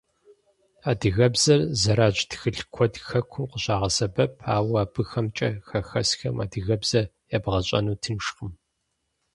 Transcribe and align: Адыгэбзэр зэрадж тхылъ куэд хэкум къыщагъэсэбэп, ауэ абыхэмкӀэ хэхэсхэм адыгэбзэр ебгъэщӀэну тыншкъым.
Адыгэбзэр 0.89 1.61
зэрадж 1.81 2.19
тхылъ 2.29 2.61
куэд 2.73 2.93
хэкум 3.07 3.45
къыщагъэсэбэп, 3.51 4.33
ауэ 4.55 4.75
абыхэмкӀэ 4.83 5.49
хэхэсхэм 5.69 6.35
адыгэбзэр 6.43 7.11
ебгъэщӀэну 7.35 7.99
тыншкъым. 8.03 8.53